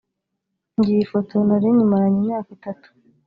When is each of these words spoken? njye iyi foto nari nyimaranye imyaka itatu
njye 0.77 0.91
iyi 0.95 1.05
foto 1.11 1.35
nari 1.47 1.67
nyimaranye 1.75 2.17
imyaka 2.21 2.49
itatu 2.57 2.87